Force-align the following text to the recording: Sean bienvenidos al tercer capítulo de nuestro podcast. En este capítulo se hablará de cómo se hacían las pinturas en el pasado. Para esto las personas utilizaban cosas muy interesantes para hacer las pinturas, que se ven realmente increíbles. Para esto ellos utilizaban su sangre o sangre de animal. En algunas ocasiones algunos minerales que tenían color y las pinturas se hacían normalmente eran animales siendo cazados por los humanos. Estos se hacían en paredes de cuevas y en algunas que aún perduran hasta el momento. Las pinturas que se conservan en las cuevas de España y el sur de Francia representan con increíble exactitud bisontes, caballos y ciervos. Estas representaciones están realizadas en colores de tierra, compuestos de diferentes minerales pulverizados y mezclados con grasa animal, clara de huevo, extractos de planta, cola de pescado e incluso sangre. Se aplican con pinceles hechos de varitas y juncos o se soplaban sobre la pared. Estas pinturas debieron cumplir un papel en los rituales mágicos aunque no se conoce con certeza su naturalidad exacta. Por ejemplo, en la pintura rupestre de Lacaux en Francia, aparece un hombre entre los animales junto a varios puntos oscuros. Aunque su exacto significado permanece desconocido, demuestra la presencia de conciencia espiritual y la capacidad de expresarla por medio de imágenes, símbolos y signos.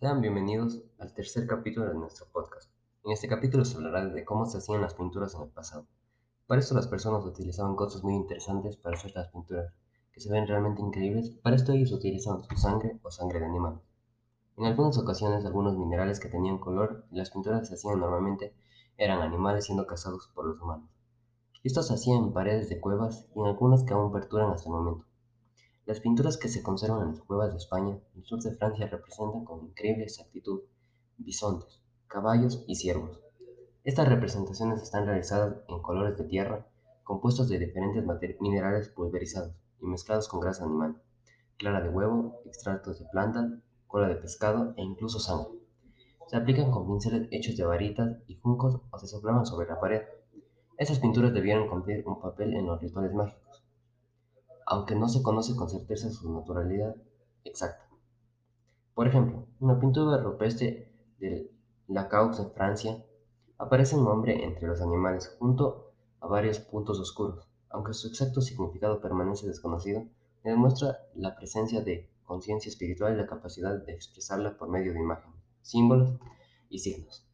Sean 0.00 0.20
bienvenidos 0.20 0.78
al 1.00 1.12
tercer 1.12 1.48
capítulo 1.48 1.88
de 1.88 1.94
nuestro 1.94 2.26
podcast. 2.32 2.70
En 3.02 3.10
este 3.10 3.26
capítulo 3.26 3.64
se 3.64 3.76
hablará 3.78 4.04
de 4.04 4.24
cómo 4.24 4.46
se 4.46 4.58
hacían 4.58 4.80
las 4.80 4.94
pinturas 4.94 5.34
en 5.34 5.42
el 5.42 5.48
pasado. 5.48 5.88
Para 6.46 6.60
esto 6.60 6.76
las 6.76 6.86
personas 6.86 7.24
utilizaban 7.24 7.74
cosas 7.74 8.04
muy 8.04 8.14
interesantes 8.14 8.76
para 8.76 8.96
hacer 8.96 9.10
las 9.16 9.26
pinturas, 9.26 9.72
que 10.12 10.20
se 10.20 10.30
ven 10.30 10.46
realmente 10.46 10.82
increíbles. 10.82 11.30
Para 11.42 11.56
esto 11.56 11.72
ellos 11.72 11.90
utilizaban 11.90 12.44
su 12.44 12.56
sangre 12.56 13.00
o 13.02 13.10
sangre 13.10 13.40
de 13.40 13.46
animal. 13.46 13.80
En 14.56 14.66
algunas 14.66 14.96
ocasiones 14.98 15.44
algunos 15.44 15.76
minerales 15.76 16.20
que 16.20 16.28
tenían 16.28 16.58
color 16.58 17.04
y 17.10 17.16
las 17.16 17.30
pinturas 17.30 17.66
se 17.66 17.74
hacían 17.74 17.98
normalmente 17.98 18.54
eran 18.98 19.20
animales 19.20 19.64
siendo 19.64 19.88
cazados 19.88 20.30
por 20.32 20.44
los 20.46 20.60
humanos. 20.60 20.88
Estos 21.64 21.88
se 21.88 21.94
hacían 21.94 22.18
en 22.18 22.32
paredes 22.32 22.68
de 22.68 22.78
cuevas 22.78 23.26
y 23.34 23.40
en 23.40 23.46
algunas 23.46 23.82
que 23.82 23.94
aún 23.94 24.12
perduran 24.12 24.52
hasta 24.52 24.68
el 24.68 24.76
momento. 24.76 25.07
Las 25.88 26.00
pinturas 26.00 26.36
que 26.36 26.48
se 26.48 26.62
conservan 26.62 27.00
en 27.00 27.08
las 27.12 27.20
cuevas 27.22 27.50
de 27.50 27.56
España 27.56 27.98
y 28.14 28.18
el 28.18 28.24
sur 28.26 28.42
de 28.42 28.54
Francia 28.54 28.88
representan 28.88 29.46
con 29.46 29.64
increíble 29.64 30.04
exactitud 30.04 30.60
bisontes, 31.16 31.80
caballos 32.08 32.62
y 32.66 32.74
ciervos. 32.74 33.18
Estas 33.84 34.06
representaciones 34.06 34.82
están 34.82 35.06
realizadas 35.06 35.56
en 35.66 35.80
colores 35.80 36.18
de 36.18 36.24
tierra, 36.24 36.66
compuestos 37.04 37.48
de 37.48 37.58
diferentes 37.58 38.04
minerales 38.38 38.90
pulverizados 38.90 39.54
y 39.80 39.86
mezclados 39.86 40.28
con 40.28 40.40
grasa 40.40 40.66
animal, 40.66 41.00
clara 41.56 41.80
de 41.80 41.88
huevo, 41.88 42.42
extractos 42.44 42.98
de 42.98 43.06
planta, 43.06 43.58
cola 43.86 44.08
de 44.08 44.16
pescado 44.16 44.74
e 44.76 44.82
incluso 44.82 45.18
sangre. 45.18 45.58
Se 46.26 46.36
aplican 46.36 46.70
con 46.70 46.86
pinceles 46.86 47.28
hechos 47.30 47.56
de 47.56 47.64
varitas 47.64 48.18
y 48.26 48.34
juncos 48.34 48.78
o 48.90 48.98
se 48.98 49.06
soplaban 49.06 49.46
sobre 49.46 49.66
la 49.66 49.80
pared. 49.80 50.02
Estas 50.76 50.98
pinturas 50.98 51.32
debieron 51.32 51.66
cumplir 51.66 52.06
un 52.06 52.20
papel 52.20 52.52
en 52.52 52.66
los 52.66 52.78
rituales 52.78 53.14
mágicos 53.14 53.47
aunque 54.70 54.94
no 54.94 55.08
se 55.08 55.22
conoce 55.22 55.56
con 55.56 55.70
certeza 55.70 56.10
su 56.10 56.30
naturalidad 56.30 56.94
exacta. 57.42 57.88
Por 58.94 59.08
ejemplo, 59.08 59.46
en 59.62 59.68
la 59.68 59.80
pintura 59.80 60.18
rupestre 60.18 60.92
de 61.18 61.50
Lacaux 61.86 62.38
en 62.38 62.50
Francia, 62.52 63.02
aparece 63.56 63.96
un 63.96 64.06
hombre 64.06 64.44
entre 64.44 64.68
los 64.68 64.82
animales 64.82 65.34
junto 65.38 65.92
a 66.20 66.26
varios 66.26 66.58
puntos 66.58 67.00
oscuros. 67.00 67.48
Aunque 67.70 67.94
su 67.94 68.08
exacto 68.08 68.42
significado 68.42 69.00
permanece 69.00 69.46
desconocido, 69.46 70.04
demuestra 70.44 70.98
la 71.14 71.34
presencia 71.34 71.80
de 71.80 72.10
conciencia 72.24 72.68
espiritual 72.68 73.14
y 73.14 73.16
la 73.16 73.26
capacidad 73.26 73.74
de 73.74 73.94
expresarla 73.94 74.58
por 74.58 74.68
medio 74.68 74.92
de 74.92 75.00
imágenes, 75.00 75.40
símbolos 75.62 76.12
y 76.68 76.80
signos. 76.80 77.27